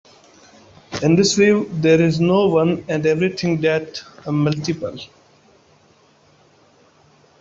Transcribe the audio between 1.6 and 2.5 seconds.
there is no